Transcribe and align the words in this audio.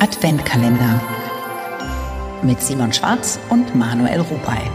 Adventkalender 0.00 1.02
mit 2.44 2.60
Simon 2.60 2.92
Schwarz 2.92 3.40
und 3.48 3.74
Manuel 3.74 4.20
Rupay. 4.20 4.70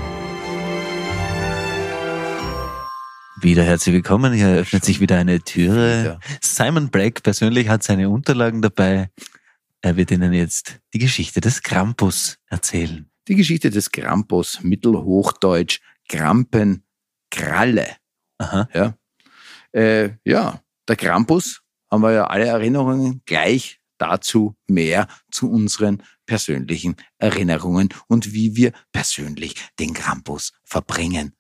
Wieder 3.40 3.64
herzlich 3.64 3.96
willkommen. 3.96 4.34
Hier 4.34 4.50
öffnet 4.50 4.84
sich 4.84 5.00
wieder 5.00 5.18
eine 5.18 5.40
Türe. 5.40 6.20
Simon 6.42 6.90
Black 6.90 7.24
persönlich 7.24 7.70
hat 7.70 7.84
seine 7.84 8.10
Unterlagen 8.10 8.62
dabei. 8.62 9.12
Er 9.82 9.96
wird 9.96 10.12
Ihnen 10.12 10.34
jetzt 10.34 10.82
die 10.94 11.00
Geschichte 11.00 11.40
des 11.40 11.64
Krampus 11.64 12.38
erzählen. 12.48 13.10
Die 13.30 13.36
Geschichte 13.36 13.70
des 13.70 13.92
Krampus, 13.92 14.62
Mittelhochdeutsch, 14.62 15.80
Krampen, 16.10 16.84
Kralle. 17.32 17.96
Aha. 18.40 18.68
Ja. 18.74 18.98
Äh, 19.72 20.18
ja, 20.26 20.60
der 20.86 20.98
Krampus 20.98 21.62
haben 21.90 22.02
wir 22.02 22.12
ja 22.12 22.28
alle 22.28 22.48
Erinnerungen 22.48 23.22
gleich 23.26 23.80
dazu 24.04 24.56
mehr 24.68 25.08
zu 25.32 25.50
unseren 25.50 26.04
persönlichen 26.26 26.96
Erinnerungen 27.18 27.90
und 28.08 28.34
wie 28.34 28.56
wir 28.56 28.74
persönlich 28.92 29.56
den 29.80 29.94
Krampus 29.94 30.52
verbringen. 30.64 31.36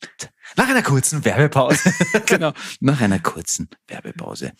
Nach 0.55 0.69
einer 0.69 0.81
kurzen 0.81 1.23
Werbepause. 1.25 1.93
genau, 2.25 2.53
nach 2.79 3.01
einer 3.01 3.19
kurzen 3.19 3.69
Werbepause. 3.87 4.53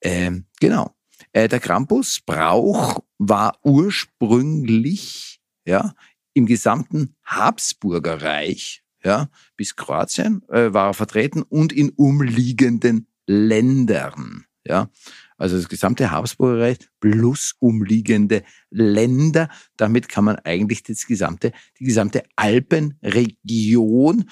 Ähm, 0.00 0.46
genau. 0.60 0.94
Äh, 1.32 1.48
der 1.48 1.58
Krampusbrauch 1.60 3.02
war 3.18 3.58
ursprünglich 3.64 5.40
ja 5.64 5.94
im 6.34 6.46
gesamten 6.46 7.16
Habsburgerreich 7.24 8.84
ja 9.04 9.28
bis 9.56 9.74
Kroatien 9.74 10.42
äh, 10.48 10.72
war 10.72 10.88
er 10.88 10.94
vertreten 10.94 11.42
und 11.42 11.72
in 11.72 11.90
umliegenden 11.90 13.08
Ländern. 13.26 14.44
Ja, 14.64 14.90
also 15.38 15.56
das 15.56 15.68
gesamte 15.68 16.10
Habsburgerreich 16.10 16.78
plus 17.00 17.54
umliegende 17.60 18.42
Länder. 18.70 19.48
Damit 19.76 20.08
kann 20.08 20.24
man 20.24 20.36
eigentlich 20.40 20.82
das 20.82 21.06
gesamte, 21.06 21.52
die 21.78 21.84
gesamte 21.84 22.24
Alpenregion 22.36 24.28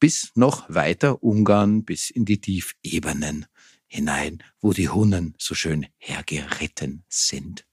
bis 0.00 0.32
noch 0.34 0.68
weiter 0.68 1.22
Ungarn, 1.22 1.84
bis 1.84 2.10
in 2.10 2.24
die 2.24 2.40
Tiefebenen 2.40 3.46
hinein, 3.86 4.42
wo 4.60 4.72
die 4.72 4.88
Hunnen 4.88 5.34
so 5.38 5.54
schön 5.54 5.86
hergeritten 5.98 7.04
sind. 7.08 7.64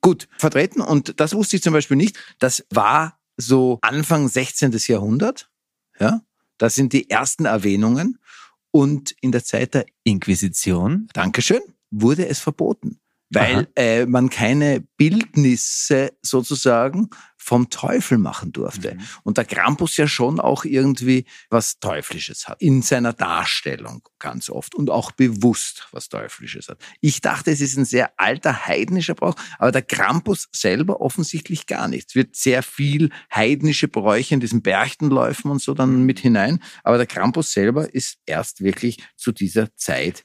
Gut, 0.00 0.28
vertreten, 0.38 0.80
und 0.80 1.18
das 1.20 1.34
wusste 1.34 1.56
ich 1.56 1.62
zum 1.62 1.72
Beispiel 1.72 1.96
nicht, 1.96 2.18
das 2.38 2.64
war 2.70 3.18
so 3.36 3.78
Anfang 3.82 4.28
16. 4.28 4.72
Jahrhundert, 4.86 5.50
ja, 6.00 6.22
das 6.58 6.74
sind 6.74 6.92
die 6.92 7.10
ersten 7.10 7.44
Erwähnungen, 7.44 8.18
und 8.70 9.14
in 9.22 9.32
der 9.32 9.42
Zeit 9.42 9.72
der 9.72 9.86
Inquisition. 10.04 11.08
Dankeschön 11.14 11.62
wurde 12.00 12.28
es 12.28 12.40
verboten, 12.40 13.00
weil 13.30 13.68
äh, 13.76 14.06
man 14.06 14.30
keine 14.30 14.84
Bildnisse 14.96 16.12
sozusagen 16.22 17.10
vom 17.46 17.70
Teufel 17.70 18.18
machen 18.18 18.50
durfte. 18.50 18.94
Mhm. 18.94 19.00
Und 19.22 19.38
der 19.38 19.44
Krampus 19.44 19.96
ja 19.96 20.08
schon 20.08 20.40
auch 20.40 20.64
irgendwie 20.64 21.26
was 21.48 21.78
Teuflisches 21.78 22.48
hat. 22.48 22.60
In 22.60 22.82
seiner 22.82 23.12
Darstellung 23.12 24.02
ganz 24.18 24.50
oft. 24.50 24.74
Und 24.74 24.90
auch 24.90 25.12
bewusst 25.12 25.86
was 25.92 26.08
Teuflisches 26.08 26.68
hat. 26.68 26.80
Ich 27.00 27.20
dachte, 27.20 27.52
es 27.52 27.60
ist 27.60 27.76
ein 27.76 27.84
sehr 27.84 28.10
alter 28.18 28.66
heidnischer 28.66 29.14
Brauch, 29.14 29.36
aber 29.60 29.70
der 29.70 29.82
Krampus 29.82 30.48
selber 30.50 31.00
offensichtlich 31.00 31.66
gar 31.66 31.86
nicht. 31.86 32.08
Es 32.08 32.14
wird 32.16 32.34
sehr 32.34 32.64
viel 32.64 33.10
heidnische 33.32 33.86
Bräuche 33.86 34.34
in 34.34 34.40
diesen 34.40 34.62
Berchtenläufen 34.62 35.48
und 35.48 35.62
so 35.62 35.72
dann 35.72 36.02
mit 36.02 36.18
hinein. 36.18 36.60
Aber 36.82 36.96
der 36.96 37.06
Krampus 37.06 37.52
selber 37.52 37.94
ist 37.94 38.18
erst 38.26 38.60
wirklich 38.64 38.98
zu 39.14 39.30
dieser 39.30 39.72
Zeit 39.76 40.24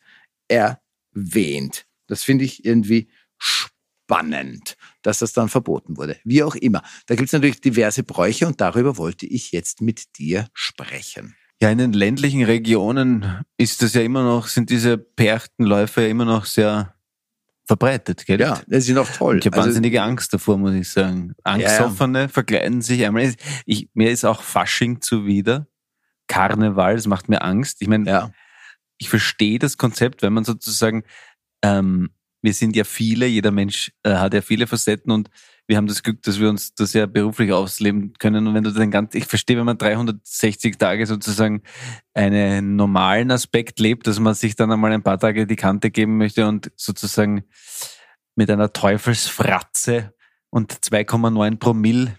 erwähnt. 1.15 1.85
Das 2.07 2.23
finde 2.23 2.45
ich 2.45 2.65
irgendwie 2.65 3.09
spannend, 3.37 4.75
dass 5.01 5.19
das 5.19 5.33
dann 5.33 5.49
verboten 5.49 5.97
wurde. 5.97 6.17
Wie 6.23 6.43
auch 6.43 6.55
immer. 6.55 6.83
Da 7.07 7.15
gibt 7.15 7.27
es 7.27 7.33
natürlich 7.33 7.61
diverse 7.61 8.03
Bräuche 8.03 8.47
und 8.47 8.59
darüber 8.61 8.97
wollte 8.97 9.25
ich 9.25 9.51
jetzt 9.51 9.81
mit 9.81 10.17
dir 10.17 10.47
sprechen. 10.53 11.35
Ja, 11.61 11.69
in 11.69 11.77
den 11.77 11.93
ländlichen 11.93 12.43
Regionen 12.43 13.43
ist 13.57 13.81
das 13.83 13.93
ja 13.93 14.01
immer 14.01 14.23
noch, 14.23 14.47
sind 14.47 14.69
diese 14.71 14.97
Perchtenläufe 14.97 16.01
ja 16.01 16.07
immer 16.07 16.25
noch 16.25 16.45
sehr 16.45 16.95
verbreitet, 17.65 18.25
gell? 18.25 18.39
Ja, 18.41 18.59
das 18.67 18.89
ist 18.89 18.97
auch 18.97 19.07
toll. 19.09 19.37
Ich 19.39 19.45
habe 19.45 19.55
Also- 19.57 19.67
wahnsinnige 19.67 20.01
Angst 20.01 20.33
davor, 20.33 20.57
muss 20.57 20.73
ich 20.73 20.89
sagen. 20.89 21.33
Angstoffene 21.43 22.27
verkleiden 22.29 22.81
sich 22.81 23.05
einmal. 23.05 23.33
Ich, 23.65 23.89
mir 23.93 24.09
ist 24.11 24.25
auch 24.25 24.41
Fasching 24.41 25.01
zuwider. 25.01 25.67
Karneval, 26.27 26.95
das 26.95 27.07
macht 27.07 27.29
mir 27.29 27.41
Angst. 27.43 27.77
Ich 27.81 27.87
meine, 27.87 28.09
ja, 28.09 28.31
ich 29.01 29.09
verstehe 29.09 29.57
das 29.57 29.77
Konzept, 29.77 30.21
wenn 30.21 30.31
man 30.31 30.43
sozusagen, 30.43 31.03
ähm, 31.63 32.11
wir 32.43 32.53
sind 32.53 32.75
ja 32.75 32.83
viele, 32.83 33.25
jeder 33.25 33.49
Mensch 33.49 33.91
äh, 34.03 34.13
hat 34.13 34.35
ja 34.35 34.41
viele 34.41 34.67
Facetten 34.67 35.11
und 35.11 35.29
wir 35.67 35.77
haben 35.77 35.87
das 35.87 36.03
Glück, 36.03 36.21
dass 36.21 36.39
wir 36.39 36.49
uns 36.49 36.75
das 36.75 36.93
ja 36.93 37.07
beruflich 37.07 37.51
ausleben 37.51 38.13
können. 38.19 38.45
Und 38.45 38.53
wenn 38.53 38.63
du 38.63 38.71
den 38.71 38.91
ganz, 38.91 39.15
ich 39.15 39.25
verstehe, 39.25 39.57
wenn 39.57 39.65
man 39.65 39.77
360 39.77 40.77
Tage 40.77 41.07
sozusagen 41.07 41.63
einen 42.13 42.75
normalen 42.75 43.31
Aspekt 43.31 43.79
lebt, 43.79 44.05
dass 44.05 44.19
man 44.19 44.35
sich 44.35 44.55
dann 44.55 44.71
einmal 44.71 44.91
ein 44.91 45.03
paar 45.03 45.19
Tage 45.19 45.47
die 45.47 45.55
Kante 45.55 45.89
geben 45.89 46.17
möchte 46.17 46.47
und 46.47 46.71
sozusagen 46.75 47.43
mit 48.35 48.51
einer 48.51 48.71
Teufelsfratze 48.71 50.13
und 50.51 50.73
2,9 50.73 51.57
Promille 51.57 52.17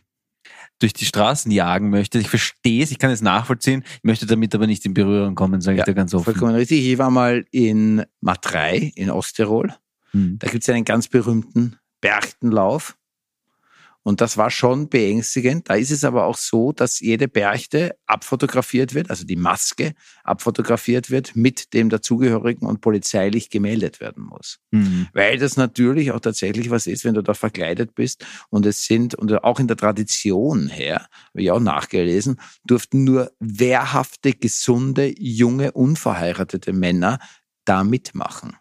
durch 0.82 0.92
die 0.92 1.04
Straßen 1.04 1.50
jagen 1.50 1.90
möchte. 1.90 2.18
Ich 2.18 2.28
verstehe 2.28 2.82
es, 2.82 2.90
ich 2.90 2.98
kann 2.98 3.10
es 3.10 3.22
nachvollziehen, 3.22 3.84
ich 3.96 4.04
möchte 4.04 4.26
damit 4.26 4.54
aber 4.54 4.66
nicht 4.66 4.84
in 4.84 4.94
Berührung 4.94 5.34
kommen, 5.34 5.60
sage 5.60 5.78
Ja, 5.78 5.82
ich 5.82 5.86
dir 5.86 5.94
ganz 5.94 6.12
offen. 6.14 6.24
vollkommen 6.24 6.54
richtig. 6.54 6.86
Ich 6.86 6.98
war 6.98 7.10
mal 7.10 7.44
in 7.50 8.04
Matrei 8.20 8.92
in 8.94 9.10
Osttirol. 9.10 9.74
Hm. 10.10 10.38
Da 10.38 10.48
gibt 10.50 10.62
es 10.64 10.68
einen 10.68 10.84
ganz 10.84 11.08
berühmten 11.08 11.76
Berchtenlauf. 12.00 12.96
Und 14.02 14.20
das 14.20 14.36
war 14.36 14.50
schon 14.50 14.88
beängstigend. 14.88 15.68
Da 15.68 15.74
ist 15.74 15.90
es 15.90 16.04
aber 16.04 16.26
auch 16.26 16.36
so, 16.36 16.72
dass 16.72 17.00
jede 17.00 17.28
Berchte 17.28 17.96
abfotografiert 18.06 18.94
wird, 18.94 19.10
also 19.10 19.24
die 19.24 19.36
Maske 19.36 19.94
abfotografiert 20.24 21.10
wird, 21.10 21.36
mit 21.36 21.72
dem 21.72 21.88
dazugehörigen 21.88 22.66
und 22.66 22.80
polizeilich 22.80 23.48
gemeldet 23.48 24.00
werden 24.00 24.24
muss. 24.24 24.58
Hm. 24.72 25.08
Weil 25.12 25.38
das 25.38 25.56
natürlich 25.56 26.10
auch 26.12 26.20
tatsächlich 26.20 26.70
was 26.70 26.86
ist, 26.86 27.04
wenn 27.04 27.14
du 27.14 27.22
da 27.22 27.34
verkleidet 27.34 27.94
bist. 27.94 28.26
Und 28.50 28.66
es 28.66 28.84
sind, 28.84 29.14
und 29.14 29.32
auch 29.44 29.60
in 29.60 29.68
der 29.68 29.76
Tradition 29.76 30.68
her, 30.68 31.06
habe 31.28 31.42
ich 31.42 31.50
auch 31.50 31.60
nachgelesen, 31.60 32.40
durften 32.64 33.04
nur 33.04 33.30
wehrhafte, 33.38 34.32
gesunde, 34.32 35.14
junge, 35.16 35.72
unverheiratete 35.72 36.72
Männer 36.72 37.18
da 37.64 37.84
mitmachen. 37.84 38.56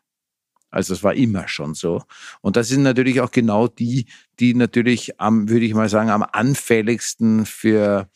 Also 0.72 0.94
es 0.94 1.04
war 1.04 1.14
immer 1.14 1.48
schon 1.48 1.74
so. 1.74 2.04
Und 2.42 2.56
das 2.56 2.70
sind 2.70 2.82
natürlich 2.84 3.22
auch 3.22 3.32
genau 3.32 3.68
die, 3.68 4.08
die 4.40 4.54
natürlich 4.54 5.20
am, 5.20 5.50
würde 5.50 5.66
ich 5.66 5.74
mal 5.74 5.90
sagen, 5.90 6.10
am 6.10 6.24
anfälligsten 6.24 7.46
für, 7.46 8.10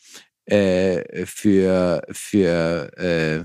äh, 0.46 1.26
für, 1.26 2.06
für 2.10 2.90
äh, 2.98 3.44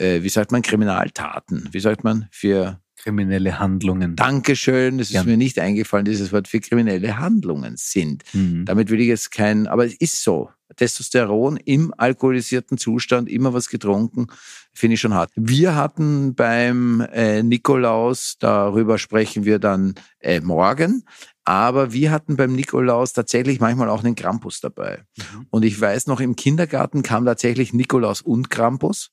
äh, 0.00 0.22
wie 0.22 0.28
sagt 0.30 0.50
man, 0.50 0.62
Kriminaltaten. 0.62 1.68
Wie 1.72 1.80
sagt 1.80 2.02
man? 2.04 2.26
Für 2.30 2.80
Kriminelle 2.96 3.58
Handlungen. 3.58 4.14
Dankeschön, 4.16 4.98
das 4.98 5.08
ist 5.08 5.14
Ja. 5.14 5.24
mir 5.24 5.36
nicht 5.38 5.58
eingefallen, 5.58 6.04
dieses 6.04 6.32
Wort 6.32 6.48
für 6.48 6.60
kriminelle 6.60 7.18
Handlungen 7.18 7.74
sind. 7.76 8.24
Hm. 8.32 8.64
Damit 8.66 8.90
will 8.90 9.00
ich 9.00 9.08
jetzt 9.08 9.30
kein, 9.30 9.66
aber 9.66 9.86
es 9.86 9.94
ist 9.94 10.22
so. 10.22 10.50
Testosteron 10.80 11.58
im 11.58 11.92
alkoholisierten 11.94 12.78
Zustand, 12.78 13.28
immer 13.28 13.52
was 13.52 13.68
getrunken, 13.68 14.28
finde 14.72 14.94
ich 14.94 15.00
schon 15.00 15.12
hart. 15.12 15.30
Wir 15.36 15.74
hatten 15.74 16.34
beim 16.34 17.02
äh, 17.12 17.42
Nikolaus, 17.42 18.36
darüber 18.38 18.96
sprechen 18.96 19.44
wir 19.44 19.58
dann 19.58 19.94
äh, 20.20 20.40
morgen, 20.40 21.04
aber 21.44 21.92
wir 21.92 22.10
hatten 22.10 22.36
beim 22.36 22.54
Nikolaus 22.54 23.12
tatsächlich 23.12 23.60
manchmal 23.60 23.90
auch 23.90 24.02
einen 24.02 24.14
Krampus 24.14 24.60
dabei. 24.60 25.04
Mhm. 25.18 25.46
Und 25.50 25.66
ich 25.66 25.78
weiß 25.78 26.06
noch, 26.06 26.20
im 26.20 26.34
Kindergarten 26.34 27.02
kam 27.02 27.26
tatsächlich 27.26 27.74
Nikolaus 27.74 28.22
und 28.22 28.48
Krampus. 28.48 29.10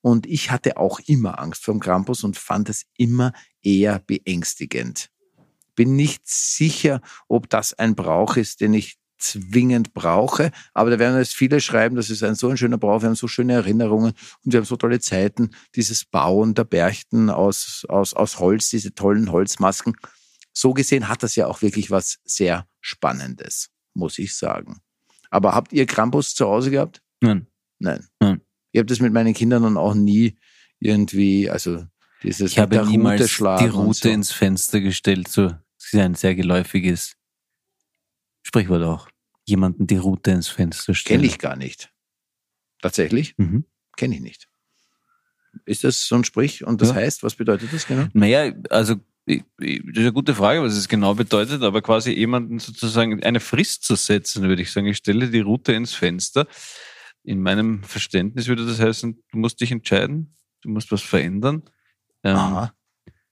Und 0.00 0.26
ich 0.26 0.50
hatte 0.50 0.78
auch 0.78 1.00
immer 1.00 1.38
Angst 1.38 1.66
vor 1.66 1.74
dem 1.74 1.80
Krampus 1.80 2.24
und 2.24 2.38
fand 2.38 2.70
es 2.70 2.86
immer 2.96 3.34
eher 3.60 3.98
beängstigend. 3.98 5.10
Bin 5.74 5.96
nicht 5.96 6.26
sicher, 6.26 7.02
ob 7.28 7.50
das 7.50 7.74
ein 7.74 7.94
Brauch 7.94 8.36
ist, 8.36 8.62
den 8.62 8.72
ich 8.72 8.99
zwingend 9.20 9.94
brauche. 9.94 10.50
Aber 10.74 10.90
da 10.90 10.98
werden 10.98 11.18
jetzt 11.18 11.34
viele 11.34 11.60
schreiben, 11.60 11.96
das 11.96 12.10
ist 12.10 12.22
ein 12.22 12.34
so 12.34 12.48
ein 12.48 12.56
schöner 12.56 12.78
Brauch, 12.78 13.02
wir 13.02 13.08
haben 13.08 13.16
so 13.16 13.28
schöne 13.28 13.52
Erinnerungen 13.52 14.12
und 14.44 14.52
wir 14.52 14.58
haben 14.58 14.66
so 14.66 14.76
tolle 14.76 15.00
Zeiten. 15.00 15.50
Dieses 15.76 16.04
Bauen 16.04 16.54
der 16.54 16.64
Berchten 16.64 17.30
aus, 17.30 17.84
aus, 17.88 18.14
aus 18.14 18.38
Holz, 18.38 18.70
diese 18.70 18.94
tollen 18.94 19.30
Holzmasken. 19.30 19.96
So 20.52 20.74
gesehen 20.74 21.08
hat 21.08 21.22
das 21.22 21.36
ja 21.36 21.46
auch 21.46 21.62
wirklich 21.62 21.90
was 21.90 22.18
sehr 22.24 22.66
Spannendes, 22.80 23.70
muss 23.94 24.18
ich 24.18 24.36
sagen. 24.36 24.80
Aber 25.30 25.54
habt 25.54 25.72
ihr 25.72 25.86
Krampus 25.86 26.34
zu 26.34 26.46
Hause 26.46 26.70
gehabt? 26.70 27.02
Nein. 27.20 27.46
Nein. 27.78 28.06
Nein. 28.18 28.40
Ich 28.72 28.78
habe 28.78 28.86
das 28.86 29.00
mit 29.00 29.12
meinen 29.12 29.34
Kindern 29.34 29.62
dann 29.62 29.76
auch 29.76 29.94
nie 29.94 30.36
irgendwie, 30.80 31.48
also 31.50 31.84
dieses 32.22 32.52
Ich 32.52 32.58
habe 32.58 32.84
niemals 32.86 33.40
Rute 33.40 33.56
die 33.60 33.68
Route 33.68 33.98
so. 33.98 34.08
ins 34.08 34.32
Fenster 34.32 34.80
gestellt. 34.80 35.28
So, 35.28 35.48
das 35.48 35.92
ist 35.92 35.94
ein 35.94 36.14
sehr 36.14 36.34
geläufiges 36.34 37.16
Sprichwort 38.42 38.82
auch. 38.82 39.08
Jemanden 39.50 39.86
die 39.86 39.96
Route 39.96 40.30
ins 40.30 40.48
Fenster 40.48 40.94
stellen. 40.94 41.20
Kenne 41.20 41.30
ich 41.32 41.38
gar 41.38 41.56
nicht. 41.56 41.92
Tatsächlich? 42.80 43.34
Mhm. 43.36 43.64
Kenne 43.96 44.14
ich 44.14 44.20
nicht. 44.20 44.48
Ist 45.66 45.82
das 45.84 46.06
so 46.06 46.14
ein 46.14 46.24
Sprich? 46.24 46.64
Und 46.64 46.80
das 46.80 46.90
Ja. 46.90 46.94
heißt, 46.96 47.22
was 47.22 47.34
bedeutet 47.34 47.72
das 47.72 47.86
genau? 47.86 48.06
Naja, 48.12 48.52
also 48.70 48.94
das 49.26 49.36
ist 49.58 49.98
eine 49.98 50.12
gute 50.12 50.34
Frage, 50.34 50.62
was 50.62 50.74
es 50.76 50.88
genau 50.88 51.14
bedeutet, 51.14 51.62
aber 51.62 51.82
quasi 51.82 52.12
jemanden 52.12 52.58
sozusagen 52.58 53.22
eine 53.22 53.40
Frist 53.40 53.84
zu 53.84 53.96
setzen, 53.96 54.44
würde 54.44 54.62
ich 54.62 54.72
sagen. 54.72 54.86
Ich 54.86 54.96
stelle 54.96 55.28
die 55.28 55.40
Route 55.40 55.72
ins 55.72 55.92
Fenster. 55.92 56.46
In 57.22 57.42
meinem 57.42 57.82
Verständnis 57.82 58.46
würde 58.48 58.64
das 58.64 58.80
heißen, 58.80 59.22
du 59.30 59.38
musst 59.38 59.60
dich 59.60 59.70
entscheiden, 59.72 60.34
du 60.62 60.70
musst 60.70 60.90
was 60.90 61.02
verändern. 61.02 61.62
Ähm, 62.24 62.36
Aha. 62.36 62.74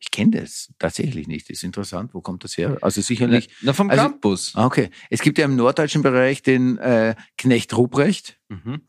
Ich 0.00 0.10
kenne 0.10 0.40
das 0.40 0.72
tatsächlich 0.78 1.26
nicht. 1.26 1.48
Das 1.48 1.58
ist 1.58 1.64
interessant. 1.64 2.14
Wo 2.14 2.20
kommt 2.20 2.44
das 2.44 2.56
her? 2.56 2.78
Also 2.82 3.00
sicherlich. 3.00 3.48
Na, 3.62 3.72
vom 3.72 3.90
also, 3.90 4.02
Campus. 4.02 4.52
Ah, 4.54 4.66
okay. 4.66 4.90
Es 5.10 5.22
gibt 5.22 5.38
ja 5.38 5.44
im 5.44 5.56
norddeutschen 5.56 6.02
Bereich 6.02 6.42
den 6.42 6.78
äh, 6.78 7.16
Knecht 7.36 7.76
Ruprecht. 7.76 8.38
Mhm. 8.48 8.82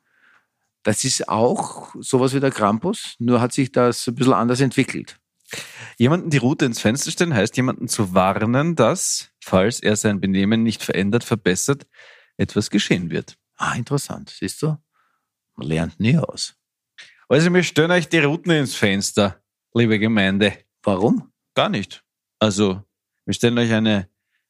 Das 0.84 1.04
ist 1.04 1.28
auch 1.28 1.94
sowas 2.00 2.34
wie 2.34 2.40
der 2.40 2.52
Krampus, 2.52 3.16
nur 3.20 3.42
hat 3.42 3.54
sich 3.54 3.72
das 3.72 4.08
ein 4.08 4.16
bisschen 4.16 4.34
anders 4.34 4.62
entwickelt. 4.62 5.20
Jemanden 5.98 6.30
die 6.30 6.38
Route 6.38 6.66
ins 6.66 6.80
Fenster 6.80 7.12
stellen 7.12 7.34
heißt, 7.34 7.58
jemanden 7.58 7.88
zu 7.88 8.14
warnen, 8.14 8.76
dass, 8.76 9.32
falls 9.44 9.80
er 9.82 9.96
sein 9.96 10.22
Benehmen 10.22 10.64
nicht 10.64 10.84
verändert, 10.84 11.24
verbessert, 11.24 11.88
etwas 12.38 12.70
geschehen 12.70 13.10
wird. 13.10 13.38
Ah, 13.58 13.74
interessant. 13.74 14.30
Siehst 14.30 14.62
du? 14.62 14.78
Man 15.56 15.68
lernt 15.68 16.00
nie 16.00 16.18
aus. 16.18 16.56
Also 17.28 17.54
wir 17.54 17.64
stellen 17.64 17.92
euch 17.92 18.08
die 18.08 18.20
Routen 18.20 18.52
ins 18.52 18.76
Fenster, 18.76 19.42
liebe 19.74 20.00
Gemeinde. 20.00 20.54
Warum? 20.84 21.32
Gar 21.56 21.70
nicht. 21.70 22.04
Also, 22.40 22.84
wir 23.26 23.34
stellen 23.34 23.58
euch 23.58 23.74
eine 23.74 24.10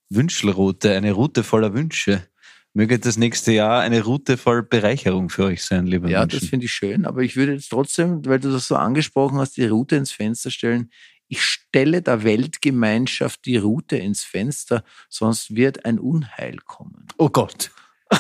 Wünschelroute, 0.10 0.96
eine 0.96 1.12
Route 1.12 1.44
voller 1.44 1.74
Wünsche. 1.74 2.28
Möge 2.74 3.00
das 3.00 3.18
nächste 3.18 3.52
Jahr 3.52 3.82
eine 3.82 4.04
Route 4.04 4.38
voll 4.38 4.62
Bereicherung 4.62 5.30
für 5.30 5.46
euch 5.46 5.64
sein, 5.64 5.88
lieber 5.88 6.08
Ja, 6.08 6.20
Menschen. 6.22 6.40
das 6.40 6.50
finde 6.50 6.66
ich 6.68 6.72
schön, 6.72 7.06
aber 7.06 7.22
ich 7.22 7.36
würde 7.36 7.54
jetzt 7.54 7.70
trotzdem, 7.70 8.24
weil 8.26 8.40
du 8.40 8.52
das 8.52 8.68
so 8.68 8.76
angesprochen 8.76 9.40
hast, 9.40 9.58
die 9.58 9.66
Route 9.66 9.96
ins 9.96 10.12
Fenster 10.12 10.52
stellen. 10.52 10.92
Ich 11.28 11.44
stelle 11.44 12.02
der 12.02 12.24
Weltgemeinschaft 12.24 13.46
die 13.46 13.58
Route 13.58 13.98
ins 13.98 14.24
Fenster, 14.24 14.84
sonst 15.10 15.56
wird 15.56 15.86
ein 15.86 16.00
Unheil 16.00 16.58
kommen. 16.58 17.08
Oh 17.18 17.30
Gott. 17.30 17.72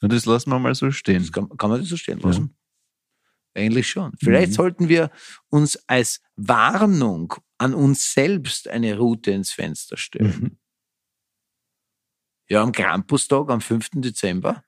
Und 0.00 0.12
das 0.12 0.26
lassen 0.26 0.50
wir 0.50 0.58
mal 0.58 0.74
so 0.74 0.90
stehen. 0.92 1.30
Kann, 1.30 1.48
kann, 1.56 1.70
man 1.70 1.80
das 1.80 1.88
so 1.88 1.96
stehen 1.96 2.20
lassen? 2.20 2.56
Eigentlich 3.58 3.88
schon. 3.88 4.12
Vielleicht 4.22 4.52
mhm. 4.52 4.54
sollten 4.54 4.88
wir 4.88 5.10
uns 5.48 5.76
als 5.88 6.20
Warnung 6.36 7.34
an 7.58 7.74
uns 7.74 8.12
selbst 8.12 8.68
eine 8.68 8.96
Route 8.96 9.32
ins 9.32 9.50
Fenster 9.50 9.96
stellen. 9.96 10.38
Mhm. 10.40 10.58
Ja, 12.48 12.62
am 12.62 12.72
Krampustag, 12.72 13.50
am 13.50 13.60
5. 13.60 13.90
Dezember, 13.94 14.62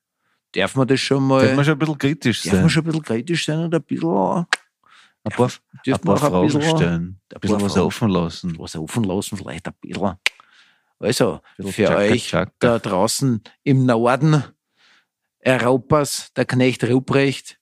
darf 0.52 0.74
man 0.74 0.86
das 0.86 1.00
schon 1.00 1.26
mal. 1.26 1.46
Darf 1.46 1.56
man 1.56 1.64
schon 1.64 1.74
ein 1.74 1.78
bisschen 1.78 1.98
kritisch 1.98 2.42
sein. 2.42 2.52
Darf 2.52 2.60
man 2.62 2.70
schon 2.70 2.82
ein 2.82 2.86
bisschen 2.86 3.02
kritisch 3.02 3.46
sein 3.46 3.58
und 3.60 3.74
ein 3.74 3.82
bisschen. 3.82 4.46
Ein 5.22 5.32
paar, 5.32 5.50
ein 5.86 6.00
paar 6.00 6.16
Fragen 6.16 6.46
bisschen, 6.46 6.62
stellen. 6.62 7.20
Ein 7.32 7.40
bisschen 7.40 7.60
was 7.60 7.76
offen 7.76 8.08
lassen. 8.10 8.58
Was 8.58 8.76
offen 8.76 9.04
lassen, 9.04 9.36
vielleicht 9.36 9.68
ein 9.68 9.74
bisschen. 9.80 10.16
Also, 10.98 11.40
für 11.58 11.70
Chaka, 11.70 11.96
euch 11.96 12.28
Chaka. 12.28 12.52
da 12.58 12.78
draußen 12.78 13.42
im 13.62 13.86
Norden 13.86 14.42
Europas, 15.44 16.32
der 16.34 16.44
Knecht 16.44 16.84
Ruprecht, 16.84 17.59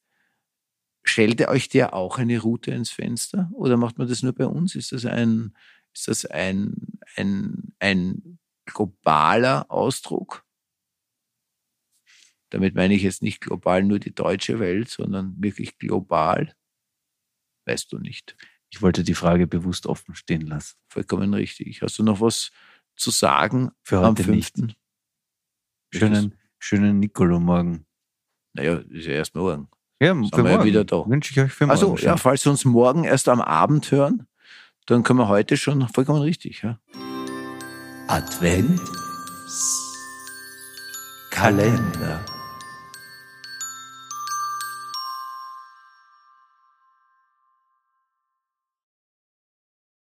stellt 1.02 1.46
euch 1.48 1.68
der 1.68 1.94
auch 1.94 2.18
eine 2.18 2.38
Route 2.38 2.70
ins 2.70 2.90
Fenster? 2.90 3.50
Oder 3.52 3.76
macht 3.76 3.98
man 3.98 4.08
das 4.08 4.22
nur 4.22 4.32
bei 4.32 4.46
uns? 4.46 4.74
Ist 4.74 4.92
das 4.92 5.04
ein, 5.04 5.56
ist 5.92 6.08
das 6.08 6.26
ein, 6.26 7.00
ein, 7.16 7.74
ein 7.78 8.38
globaler 8.68 9.70
Ausdruck. 9.70 10.44
Damit 12.50 12.74
meine 12.74 12.94
ich 12.94 13.02
jetzt 13.02 13.22
nicht 13.22 13.40
global 13.40 13.82
nur 13.82 13.98
die 13.98 14.14
deutsche 14.14 14.58
Welt, 14.58 14.88
sondern 14.88 15.34
wirklich 15.42 15.78
global. 15.78 16.54
Weißt 17.66 17.92
du 17.92 17.98
nicht. 17.98 18.36
Ich 18.70 18.80
wollte 18.80 19.04
die 19.04 19.14
Frage 19.14 19.46
bewusst 19.46 19.86
offen 19.86 20.14
stehen 20.14 20.42
lassen. 20.42 20.76
Vollkommen 20.88 21.34
richtig. 21.34 21.82
Hast 21.82 21.98
du 21.98 22.02
noch 22.02 22.20
was 22.20 22.50
zu 22.96 23.10
sagen 23.10 23.70
für 23.82 23.98
heute 23.98 24.08
am 24.08 24.16
5. 24.16 24.56
nicht? 24.56 24.76
Schönen, 25.92 26.38
schönen 26.58 26.98
Nicolo-Morgen. 26.98 27.86
Naja, 28.54 28.76
ist 28.76 29.06
ja 29.06 29.12
erst 29.12 29.34
morgen. 29.34 29.68
Ja, 30.00 30.14
Sind 30.14 30.34
für 30.34 30.42
morgen. 30.42 30.64
Wieder 30.64 30.84
da. 30.84 31.04
Wünsche 31.06 31.32
ich 31.32 31.40
euch 31.40 31.52
für 31.52 31.66
morgen. 31.66 31.72
Also, 31.72 31.96
ja, 31.96 32.16
falls 32.16 32.42
Sie 32.42 32.50
uns 32.50 32.64
morgen 32.64 33.04
erst 33.04 33.28
am 33.28 33.40
Abend 33.40 33.90
hören, 33.90 34.26
dann 34.86 35.02
können 35.02 35.18
wir 35.18 35.28
heute 35.28 35.56
schon 35.56 35.88
vollkommen 35.88 36.22
richtig. 36.22 36.62
Ja. 36.62 36.78
Advent 38.06 38.80
Kalender. 41.30 42.24